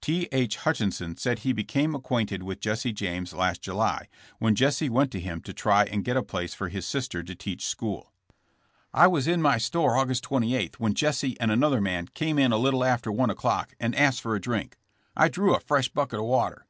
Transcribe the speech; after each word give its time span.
T. 0.00 0.26
H. 0.32 0.56
Hutchison 0.56 1.18
said 1.18 1.40
he 1.40 1.52
became 1.52 1.94
acquainted 1.94 2.42
with 2.42 2.60
Jesse 2.60 2.94
James 2.94 3.34
last 3.34 3.60
July, 3.60 4.08
when 4.38 4.54
Jesse 4.54 4.88
went 4.88 5.10
to 5.10 5.20
him 5.20 5.42
to 5.42 5.52
try 5.52 5.84
and 5.84 6.02
get 6.02 6.16
a 6.16 6.22
place 6.22 6.54
for 6.54 6.70
his 6.70 6.94
lister 6.94 7.22
to 7.22 7.34
teach 7.34 7.66
school. 7.66 8.10
*'I 8.94 9.08
was 9.08 9.28
in 9.28 9.42
my 9.42 9.58
store 9.58 9.98
August 9.98 10.24
28 10.24 10.80
when 10.80 10.94
Jesse 10.94 11.38
and 11.38 11.50
another 11.50 11.82
man 11.82 12.06
came 12.14 12.38
in. 12.38 12.52
a 12.52 12.56
little 12.56 12.84
after 12.84 13.12
one 13.12 13.28
o^clock 13.28 13.74
and 13.78 13.94
asked 13.94 14.22
for 14.22 14.34
a 14.34 14.40
drink. 14.40 14.78
I 15.14 15.28
drew 15.28 15.54
a 15.54 15.60
fresh 15.60 15.90
bucket 15.90 16.18
of 16.20 16.24
water. 16.24 16.64